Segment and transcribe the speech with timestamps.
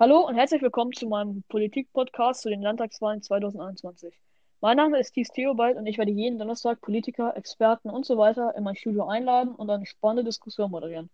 [0.00, 4.14] Hallo und herzlich willkommen zu meinem Politik-Podcast zu den Landtagswahlen 2021.
[4.60, 8.54] Mein Name ist Thies Theobald und ich werde jeden Donnerstag Politiker, Experten und so weiter
[8.54, 11.10] in mein Studio einladen und eine spannende Diskussion moderieren.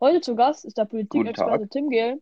[0.00, 2.20] Heute zu Gast ist der Politikexperte Tim Gehl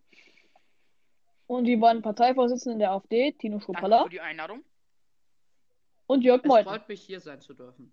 [1.47, 4.63] und die beiden Parteivorsitzenden der AfD, Tino Danke Schruppalla für die Einladung.
[6.07, 6.69] und Jörg Es Meuthen.
[6.69, 7.91] freut mich, hier sein zu dürfen.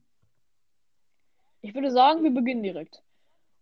[1.62, 3.05] Ich würde sagen, wir beginnen direkt.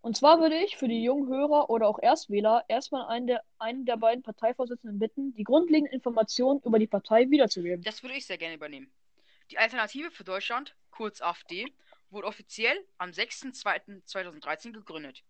[0.03, 3.85] Und zwar würde ich für die jungen Hörer oder auch Erstwähler erstmal einen der, einen
[3.85, 7.81] der beiden Parteivorsitzenden bitten, die grundlegenden Informationen über die Partei wiederzugeben.
[7.85, 8.91] Das würde ich sehr gerne übernehmen.
[9.49, 11.73] Die Alternative für Deutschland, kurz AfD,
[12.09, 15.23] wurde offiziell am 6.2.2013 gegründet.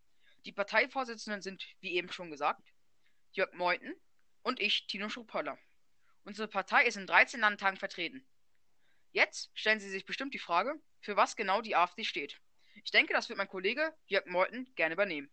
[0.44, 2.63] Die Parteivorsitzenden sind, wie eben schon gesagt,
[3.34, 3.94] Jörg Meuthen
[4.41, 5.55] und ich, Tino Schruppalla.
[6.24, 8.26] Unsere Partei ist in 13 Landtagen vertreten.
[9.12, 12.41] Jetzt stellen Sie sich bestimmt die Frage, für was genau die AfD steht.
[12.73, 15.30] Ich denke, das wird mein Kollege Jörg Meuthen gerne übernehmen.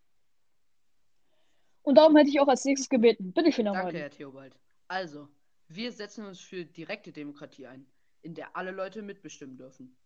[1.82, 3.32] Und darum hätte ich auch als nächstes gebeten.
[3.32, 4.00] Bitte schön, Herr Danke, Meuthen.
[4.00, 4.56] Herr Theobald.
[4.88, 5.28] Also,
[5.68, 7.86] wir setzen uns für direkte Demokratie ein,
[8.22, 9.96] in der alle Leute mitbestimmen dürfen.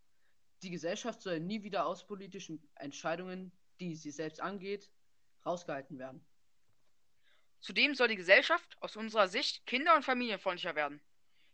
[0.63, 4.91] Die Gesellschaft soll nie wieder aus politischen Entscheidungen, die sie selbst angeht,
[5.45, 6.25] rausgehalten werden.
[7.61, 11.01] Zudem soll die Gesellschaft aus unserer Sicht kinder- und familienfreundlicher werden,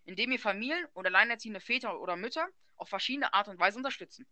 [0.04, 4.26] indem wir Familien und alleinerziehende Väter oder Mütter auf verschiedene Art und Weise unterstützen.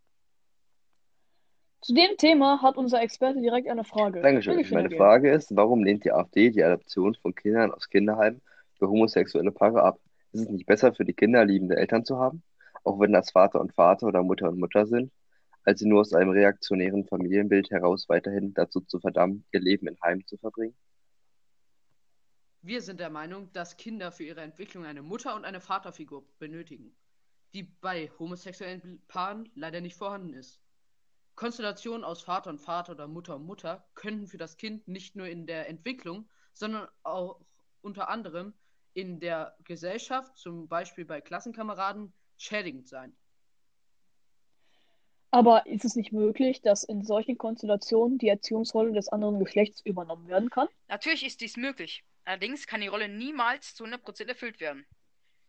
[1.80, 4.20] Zu dem Thema hat unser Experte direkt eine Frage.
[4.20, 4.64] Dankeschön.
[4.70, 4.90] Meine.
[4.90, 8.42] Frage ist, warum lehnt die AfD die Adoption von Kindern aus Kinderheimen
[8.78, 10.00] für homosexuelle Paare ab?
[10.32, 12.42] Ist es nicht besser für die Kinder, liebende Eltern zu haben,
[12.84, 15.12] auch wenn das Vater und Vater oder Mutter und Mutter sind,
[15.64, 19.96] als sie nur aus einem reaktionären Familienbild heraus weiterhin dazu zu verdammen, ihr Leben in
[20.02, 20.74] Heimen zu verbringen?
[22.60, 26.92] Wir sind der Meinung, dass Kinder für ihre Entwicklung eine Mutter- und eine Vaterfigur benötigen,
[27.54, 30.60] die bei homosexuellen Paaren leider nicht vorhanden ist.
[31.38, 35.28] Konstellationen aus Vater und Vater oder Mutter und Mutter könnten für das Kind nicht nur
[35.28, 37.38] in der Entwicklung, sondern auch
[37.80, 38.54] unter anderem
[38.92, 43.16] in der Gesellschaft, zum Beispiel bei Klassenkameraden, schädigend sein.
[45.30, 50.26] Aber ist es nicht möglich, dass in solchen Konstellationen die Erziehungsrolle des anderen Geschlechts übernommen
[50.26, 50.66] werden kann?
[50.88, 54.88] Natürlich ist dies möglich, allerdings kann die Rolle niemals zu 100% erfüllt werden.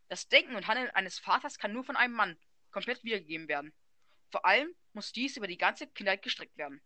[0.07, 2.37] Das Denken und Handeln eines Vaters kann nur von einem Mann
[2.69, 3.73] komplett wiedergegeben werden.
[4.31, 6.81] Vor allem muss dies über die ganze Kindheit gestreckt werden.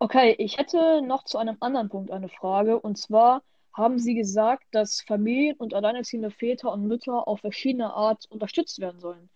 [0.00, 2.80] Okay, ich hätte noch zu einem anderen Punkt eine Frage.
[2.80, 3.42] Und zwar
[3.72, 9.00] haben Sie gesagt, dass Familien und alleinerziehende Väter und Mütter auf verschiedene Art unterstützt werden
[9.00, 9.30] sollen.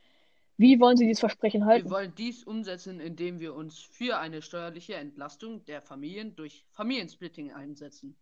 [0.56, 1.90] Wie wollen Sie dieses Versprechen Wir halten?
[1.90, 8.16] wollen dies umsetzen, indem wir uns für eine steuerliche Entlastung der Familien durch Familiensplitting einsetzen.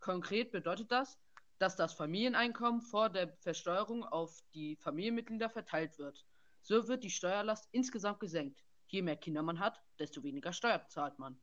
[0.00, 1.18] Konkret bedeutet das,
[1.58, 6.24] dass das Familieneinkommen vor der Versteuerung auf die Familienmitglieder verteilt wird.
[6.62, 8.62] So wird die Steuerlast insgesamt gesenkt.
[8.86, 11.40] Je mehr Kinder man hat, desto weniger Steuer zahlt man.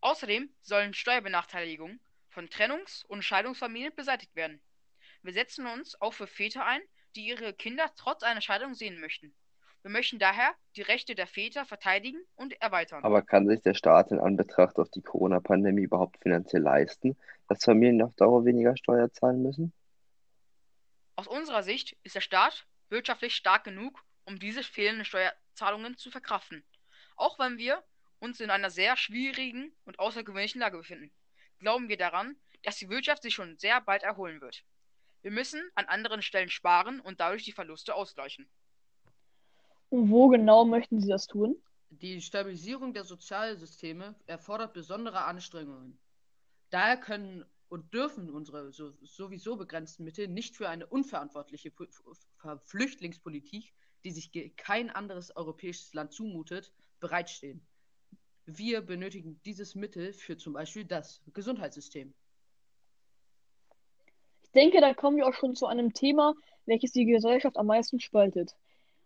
[0.00, 4.60] Außerdem sollen Steuerbenachteiligungen von Trennungs- und Scheidungsfamilien beseitigt werden.
[5.22, 6.82] Wir setzen uns auch für Väter ein,
[7.14, 9.32] die ihre Kinder trotz einer Scheidung sehen möchten.
[9.82, 13.04] Wir möchten daher die Rechte der Väter verteidigen und erweitern.
[13.04, 17.16] Aber kann sich der Staat in Anbetracht auf die Corona-Pandemie überhaupt finanziell leisten,
[17.48, 19.72] dass Familien auf Dauer weniger Steuer zahlen müssen?
[21.14, 26.62] Aus unserer Sicht ist der Staat wirtschaftlich stark genug, um diese fehlenden Steuerzahlungen zu verkraften.
[27.16, 27.82] Auch wenn wir
[28.20, 31.10] uns in einer sehr schwierigen und außergewöhnlichen Lage befinden,
[31.58, 34.62] glauben wir daran, dass die Wirtschaft sich schon sehr bald erholen wird.
[35.22, 38.48] Wir müssen an anderen Stellen sparen und dadurch die Verluste ausgleichen.
[39.88, 41.56] Und wo genau möchten Sie das tun?
[41.90, 45.98] Die Stabilisierung der Sozialsysteme erfordert besondere Anstrengungen.
[46.70, 51.72] Daher können und dürfen unsere so, sowieso begrenzten Mittel nicht für eine unverantwortliche
[52.66, 53.72] Flüchtlingspolitik,
[54.04, 57.66] die sich kein anderes europäisches Land zumutet, bereitstehen.
[58.44, 62.12] Wir benötigen dieses Mittel für zum Beispiel das Gesundheitssystem.
[64.42, 66.34] Ich denke, da kommen wir auch schon zu einem Thema,
[66.66, 68.54] welches die Gesellschaft am meisten spaltet.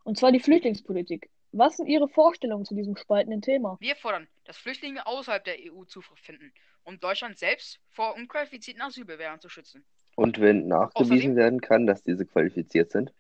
[0.03, 1.31] Und zwar die Flüchtlingspolitik.
[1.53, 3.77] Was sind Ihre Vorstellungen zu diesem spaltenden Thema?
[3.79, 6.53] Wir fordern, dass Flüchtlinge außerhalb der EU Zuflucht finden,
[6.87, 9.85] um Deutschland selbst vor unqualifizierten Asylbewerbern zu schützen.
[10.15, 13.13] Und wenn nachgewiesen Außerdem- werden kann, dass diese qualifiziert sind?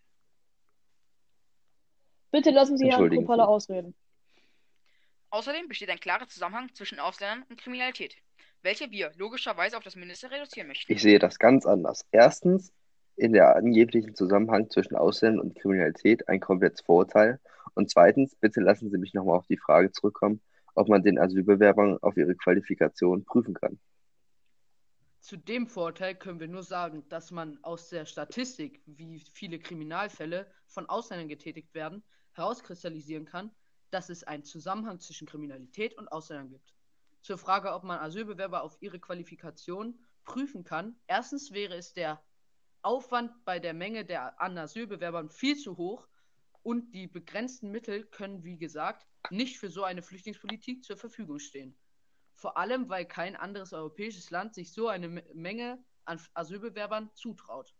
[2.31, 3.19] Bitte lassen Sie Herrn Sie.
[3.19, 3.94] ausreden.
[5.31, 8.17] Außerdem besteht ein klarer Zusammenhang zwischen Ausländern und Kriminalität,
[8.62, 10.91] welche wir logischerweise auf das Mindeste reduzieren möchten.
[10.91, 12.06] Ich sehe das ganz anders.
[12.12, 12.73] Erstens,
[13.17, 17.41] in der angeblichen Zusammenhang zwischen Ausländern und Kriminalität ein komplettes Vorurteil.
[17.75, 20.41] Und zweitens, bitte lassen Sie mich nochmal auf die Frage zurückkommen,
[20.76, 23.78] ob man den Asylbewerbern auf ihre Qualifikation prüfen kann.
[25.20, 30.46] Zu dem Vorteil können wir nur sagen, dass man aus der Statistik, wie viele Kriminalfälle
[30.67, 33.50] von Ausländern getätigt werden, herauskristallisieren kann,
[33.90, 36.75] dass es einen Zusammenhang zwischen Kriminalität und Ausländern gibt.
[37.22, 40.94] Zur Frage, ob man Asylbewerber auf ihre Qualifikation prüfen kann.
[41.06, 42.22] Erstens wäre es der
[42.82, 46.06] Aufwand bei der Menge der an Asylbewerbern viel zu hoch
[46.67, 51.79] und die begrenzten Mittel können, wie gesagt, nicht für so eine Flüchtlingspolitik zur Verfügung stehen.
[52.35, 57.73] Vor allem, weil kein anderes europäisches Land sich so eine Menge an Asylbewerbern zutraut.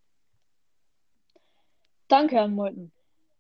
[2.07, 2.93] Danke, Herr Meuthen.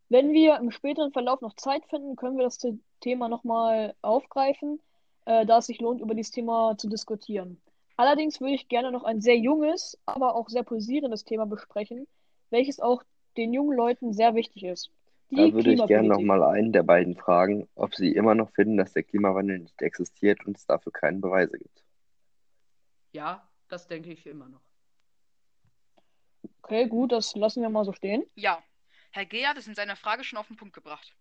[0.08, 2.58] Wenn wir im späteren Verlauf noch Zeit finden, können wir das
[2.98, 4.80] Thema nochmal aufgreifen,
[5.26, 7.62] äh, da es sich lohnt, über dieses Thema zu diskutieren.
[7.96, 12.08] Allerdings würde ich gerne noch ein sehr junges, aber auch sehr pulsierendes Thema besprechen,
[12.50, 13.04] welches auch
[13.36, 14.90] den jungen Leuten sehr wichtig ist.
[15.30, 18.50] Die da würde ich gerne noch mal einen der beiden fragen, ob Sie immer noch
[18.50, 21.84] finden, dass der Klimawandel nicht existiert und es dafür keine Beweise gibt.
[23.12, 24.62] Ja, das denke ich immer noch.
[26.62, 28.24] Okay, gut, das lassen wir mal so stehen.
[28.34, 28.62] Ja,
[29.10, 29.46] Herr G.
[29.46, 31.16] hat es in seiner Frage schon auf den Punkt gebracht.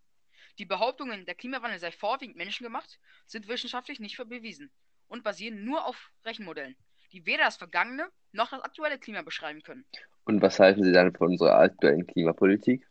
[0.58, 4.72] Die Behauptungen, der Klimawandel sei vorwiegend menschengemacht, sind wissenschaftlich nicht bewiesen
[5.08, 6.76] und basieren nur auf Rechenmodellen,
[7.12, 9.86] die weder das vergangene noch das aktuelle Klima beschreiben können.
[10.26, 12.88] Und was halten Sie dann von unserer aktuellen Klimapolitik?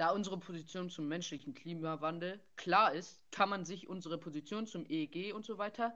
[0.00, 5.34] Da unsere Position zum menschlichen Klimawandel klar ist, kann man sich unsere Position zum EEG
[5.34, 5.92] und so weiter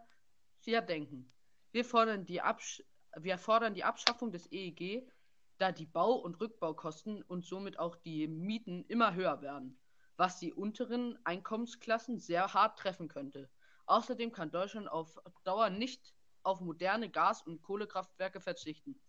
[0.58, 1.32] sehr denken.
[1.72, 2.82] Wir fordern die, Absch
[3.16, 5.10] wir fordern die Abschaffung des EEG,
[5.56, 9.80] da die Bau- und Rückbaukosten und somit auch die Mieten immer höher werden,
[10.18, 13.48] was die unteren Einkommensklassen sehr hart treffen könnte.
[13.86, 16.12] Außerdem kann Deutschland auf Dauer nicht
[16.42, 19.00] auf moderne Gas- und Kohlekraftwerke verzichten.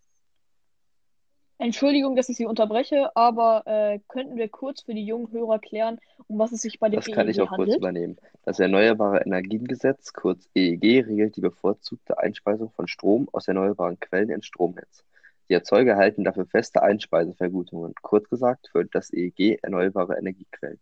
[1.57, 5.99] Entschuldigung, dass ich Sie unterbreche, aber äh, könnten wir kurz für die jungen Hörer klären,
[6.27, 7.69] um was es sich bei dem Das kann ich auch handelt?
[7.69, 8.17] kurz übernehmen.
[8.43, 14.45] Das Erneuerbare Energiengesetz, kurz EEG, regelt die bevorzugte Einspeisung von Strom aus erneuerbaren Quellen ins
[14.45, 15.05] Stromnetz.
[15.47, 17.93] Die Erzeuger erhalten dafür feste Einspeisevergütungen.
[18.01, 20.79] Kurz gesagt fördert das EEG erneuerbare Energiequellen.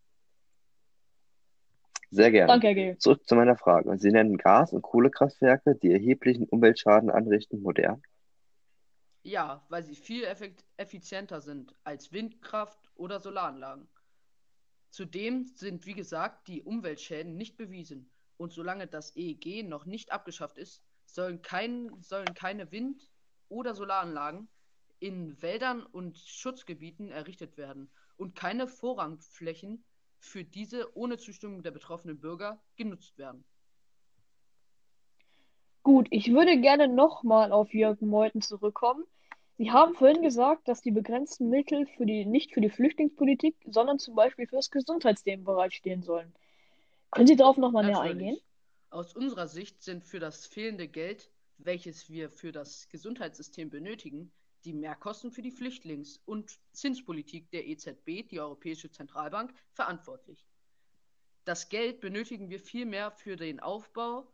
[2.10, 2.48] Sehr gerne.
[2.48, 2.98] Danke, Herr G.
[2.98, 3.98] Zurück zu meiner Frage.
[3.98, 8.02] Sie nennen Gas- und Kohlekraftwerke, die erheblichen Umweltschaden anrichten, modern?
[9.26, 10.24] Ja, weil sie viel
[10.78, 13.90] effizienter sind als Windkraft oder Solaranlagen.
[14.90, 18.14] Zudem sind, wie gesagt, die Umweltschäden nicht bewiesen.
[18.38, 23.12] Und solange das EEG noch nicht abgeschafft ist, sollen, kein, sollen keine Wind-
[23.50, 24.50] oder Solaranlagen
[25.00, 29.86] in Wäldern und Schutzgebieten errichtet werden und keine Vorrangflächen
[30.18, 33.46] für diese ohne Zustimmung der betroffenen Bürger genutzt werden.
[35.84, 39.04] Gut, ich würde gerne nochmal auf Jürgen Meuthen zurückkommen.
[39.58, 44.00] Sie haben vorhin gesagt, dass die begrenzten Mittel für die, nicht für die Flüchtlingspolitik, sondern
[44.00, 46.34] zum Beispiel für das Gesundheitsleben bereitstehen sollen.
[47.12, 48.40] Können Sie darauf nochmal näher eingehen?
[48.90, 54.32] Aus unserer Sicht sind für das fehlende Geld, welches wir für das Gesundheitssystem benötigen,
[54.66, 60.48] die Mehrkosten für die Flüchtlings- und Zinspolitik der EZB, die Europäische Zentralbank, verantwortlich.
[61.46, 64.26] Das Geld benötigen wir vielmehr für den Aufbau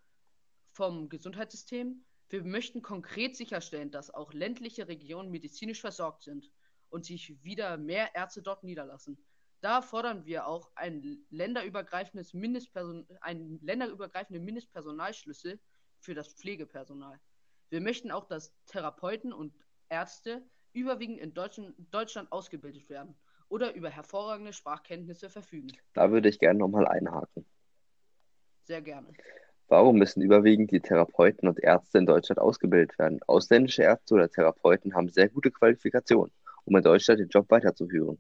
[0.80, 2.06] vom Gesundheitssystem.
[2.30, 6.50] Wir möchten konkret sicherstellen, dass auch ländliche Regionen medizinisch versorgt sind
[6.88, 9.22] und sich wieder mehr Ärzte dort niederlassen.
[9.60, 15.60] Da fordern wir auch ein länderübergreifendes Mindestperson einen länderübergreifenden Mindestpersonalschlüssel
[16.00, 17.20] für das Pflegepersonal.
[17.70, 19.54] Wir möchten auch, dass Therapeuten und
[19.90, 23.18] Ärzte überwiegend in Deutschland, Deutschland ausgebildet werden
[23.50, 25.74] oder über hervorragende Sprachkenntnisse verfügen.
[25.92, 27.46] Da würde ich gerne nochmal einhaken.
[28.64, 29.12] Sehr gerne.
[29.70, 33.20] Warum müssen überwiegend die Therapeuten und Ärzte in Deutschland ausgebildet werden?
[33.28, 36.34] Ausländische Ärzte oder Therapeuten haben sehr gute Qualifikationen,
[36.66, 38.20] um in Deutschland den Job weiterzuführen.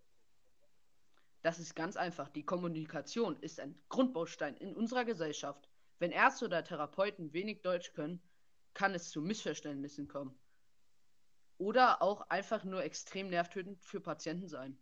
[1.41, 2.29] Das ist ganz einfach.
[2.29, 5.68] Die Kommunikation ist ein Grundbaustein in unserer Gesellschaft.
[5.98, 8.22] Wenn Ärzte oder Therapeuten wenig Deutsch können,
[8.75, 10.38] kann es zu Missverständnissen kommen
[11.58, 14.77] oder auch einfach nur extrem nervtötend für Patienten sein.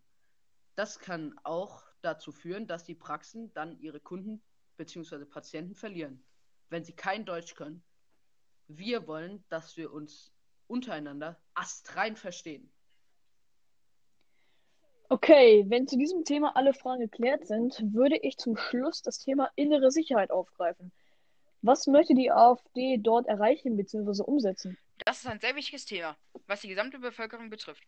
[0.76, 4.42] Das kann auch dazu führen, dass die Praxen dann ihre Kunden
[4.76, 5.24] bzw.
[5.24, 6.22] Patienten verlieren,
[6.70, 7.82] wenn sie kein Deutsch können.
[8.66, 10.32] Wir wollen, dass wir uns
[10.66, 12.70] untereinander astrein verstehen.
[15.10, 19.50] Okay, wenn zu diesem Thema alle Fragen geklärt sind, würde ich zum Schluss das Thema
[19.56, 20.92] innere Sicherheit aufgreifen.
[21.62, 24.22] Was möchte die AfD dort erreichen bzw.
[24.22, 24.76] umsetzen?
[25.06, 27.82] Das ist ein sehr wichtiges Thema, was die gesamte Bevölkerung betrifft.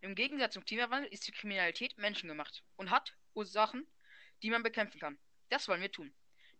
[0.00, 3.86] Im Gegensatz zum Klimawandel ist die Kriminalität menschengemacht und hat Ursachen,
[4.42, 5.18] die man bekämpfen kann.
[5.50, 6.12] Das wollen wir tun.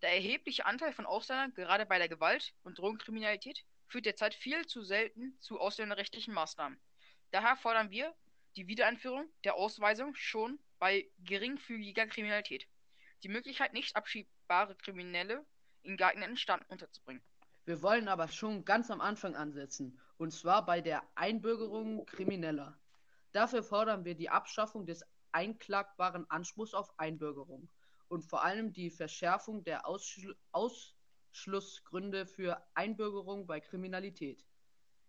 [0.05, 4.83] Der erhebliche Anteil von Ausländern, gerade bei der Gewalt- und Drogenkriminalität, führt derzeit viel zu
[4.83, 6.79] selten zu ausländerrechtlichen Maßnahmen.
[7.31, 8.13] Daher fordern wir
[8.55, 12.67] die Wiedereinführung der Ausweisung schon bei geringfügiger Kriminalität.
[13.23, 15.43] Die Möglichkeit, nicht abschiebbare Kriminelle
[15.81, 17.23] in geeigneten Stand unterzubringen.
[17.65, 22.77] Wir wollen aber schon ganz am Anfang ansetzen, und zwar bei der Einbürgerung Krimineller.
[23.31, 27.67] Dafür fordern wir die Abschaffung des einklagbaren Anspruchs auf Einbürgerung
[28.07, 34.45] und vor allem die Verschärfung der Ausschl Ausschlussgründe für Einbürgerung bei Kriminalität.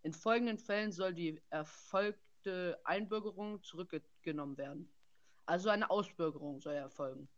[0.03, 4.93] In folgenden Fällen soll die erfolgte Einbürgerung zurückgenommen werden.
[5.47, 7.29] Also eine Ausbürgerung soll erfolgen.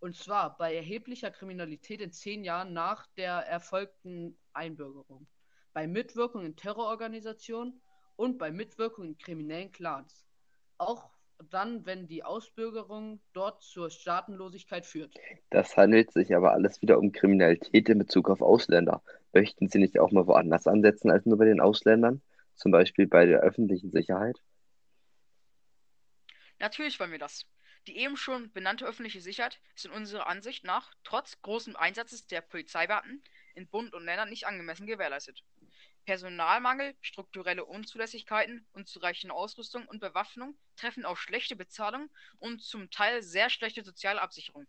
[0.00, 5.26] Und zwar bei erheblicher Kriminalität in zehn Jahren nach der erfolgten Einbürgerung,
[5.72, 7.80] bei Mitwirkung in Terrororganisationen
[8.16, 10.26] und bei Mitwirkung in kriminellen Clans.
[10.78, 11.10] Auch
[11.48, 15.14] dann, wenn die Ausbürgerung dort zur Staatenlosigkeit führt.
[15.50, 19.02] Das handelt sich aber alles wieder um Kriminalität in Bezug auf Ausländer.
[19.32, 22.20] Möchten Sie nicht auch mal woanders ansetzen als nur bei den Ausländern?
[22.54, 24.38] Zum Beispiel bei der öffentlichen Sicherheit?
[26.58, 27.46] Natürlich wollen wir das.
[27.86, 32.42] Die eben schon benannte öffentliche Sicherheit ist in unserer Ansicht nach trotz großem Einsatzes der
[32.42, 33.22] Polizeibeamten
[33.54, 35.42] in Bund und Ländern nicht angemessen gewährleistet.
[36.10, 43.48] Personalmangel, strukturelle Unzulässigkeiten, unzureichende Ausrüstung und Bewaffnung treffen auf schlechte Bezahlung und zum Teil sehr
[43.48, 44.66] schlechte soziale Absicherung.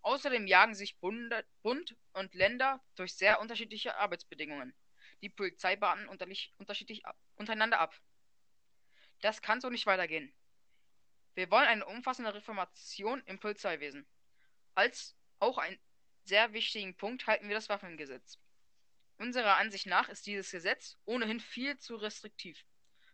[0.00, 4.74] Außerdem jagen sich Bund und Länder durch sehr unterschiedliche Arbeitsbedingungen
[5.20, 7.04] die Polizeibeamten unterschiedlich
[7.36, 7.94] untereinander ab.
[9.20, 10.34] Das kann so nicht weitergehen.
[11.36, 14.08] Wir wollen eine umfassende Reformation im Polizeiwesen.
[14.74, 15.78] Als auch einen
[16.24, 18.41] sehr wichtigen Punkt halten wir das Waffengesetz.
[19.18, 22.64] Unserer Ansicht nach ist dieses Gesetz ohnehin viel zu restriktiv,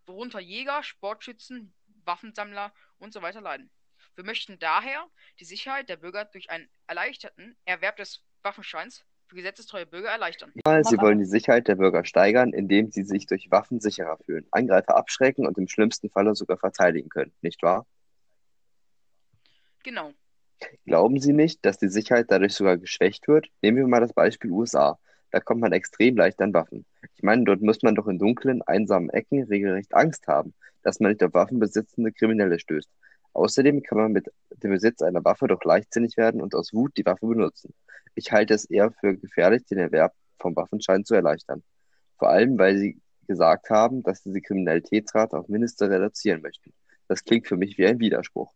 [0.07, 1.75] worunter Jäger, Sportschützen,
[2.05, 3.71] Waffensammler und so leiden.
[4.15, 5.07] Wir möchten daher
[5.39, 10.53] die Sicherheit der Bürger durch einen erleichterten Erwerb des Waffenscheins für gesetzestreue Bürger erleichtern.
[10.67, 14.47] Ja, Sie wollen die Sicherheit der Bürger steigern, indem sie sich durch Waffen sicherer fühlen,
[14.51, 17.87] Angreifer abschrecken und im schlimmsten Falle sogar verteidigen können, nicht wahr?
[19.85, 20.13] Genau.
[20.85, 23.49] Glauben Sie nicht, dass die Sicherheit dadurch sogar geschwächt wird?
[23.63, 24.99] Nehmen wir mal das Beispiel USA.
[25.31, 26.87] Da kommt man extrem leicht an Waffen.
[27.15, 31.13] Ich meine, dort muss man doch in dunklen, einsamen Ecken regelrecht Angst haben, dass man
[31.13, 32.91] nicht auf waffenbesitzende Kriminelle stößt.
[33.35, 34.27] Außerdem kann man mit
[34.63, 37.75] dem Besitz einer Waffe doch leichtsinnig werden und aus Wut die Waffe benutzen.
[38.15, 41.63] Ich halte es eher für gefährlich, den Erwerb vom Waffenschein zu erleichtern.
[42.17, 46.73] Vor allem, weil Sie gesagt haben, dass Sie die Kriminalitätsrate auf Mindeste reduzieren möchten.
[47.07, 48.53] Das klingt für mich wie ein Widerspruch.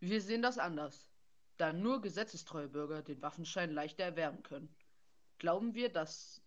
[0.00, 1.08] Wir sehen das anders,
[1.56, 4.68] da nur gesetzestreue Bürger den Waffenschein leichter erwerben können.
[5.38, 6.42] Glauben wir, dass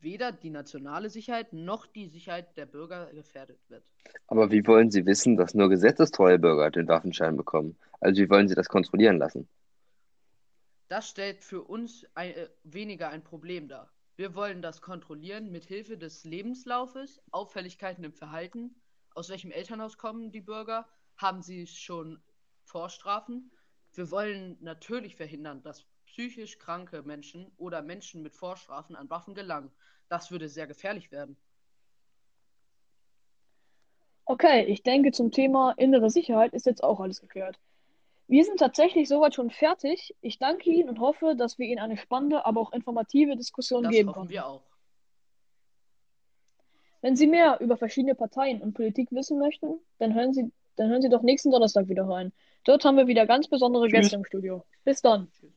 [0.00, 3.84] weder die nationale Sicherheit noch die Sicherheit der Bürger gefährdet wird.
[4.28, 7.76] Aber wie wollen Sie wissen, dass nur gesetzestreue Bürger den Waffenschein bekommen?
[8.00, 9.48] Also wie wollen Sie das kontrollieren lassen?
[10.88, 13.90] Das stellt für uns ein, äh, weniger ein Problem dar.
[14.16, 18.76] Wir wollen das kontrollieren mit Hilfe des Lebenslaufes, Auffälligkeiten im Verhalten,
[19.14, 20.86] aus welchem Elternhaus kommen die Bürger,
[21.16, 22.22] haben sie schon
[22.64, 23.50] Vorstrafen.
[23.92, 25.86] Wir wollen natürlich verhindern, dass
[26.16, 29.70] psychisch kranke Menschen oder Menschen mit Vorstrafen an Waffen gelangen.
[30.08, 31.36] Das würde sehr gefährlich werden.
[34.24, 37.58] Okay, ich denke, zum Thema innere Sicherheit ist jetzt auch alles geklärt.
[38.28, 40.16] Wir sind tatsächlich soweit schon fertig.
[40.22, 43.92] Ich danke Ihnen und hoffe, dass wir Ihnen eine spannende, aber auch informative Diskussion das
[43.92, 44.32] geben hoffen konnten.
[44.32, 44.62] wir auch.
[47.02, 51.02] Wenn Sie mehr über verschiedene Parteien und Politik wissen möchten, dann hören Sie, dann hören
[51.02, 52.32] Sie doch nächsten Donnerstag wieder rein.
[52.64, 54.00] Dort haben wir wieder ganz besondere Tschüss.
[54.00, 54.64] Gäste im Studio.
[54.82, 55.30] Bis dann.
[55.38, 55.55] Tschüss.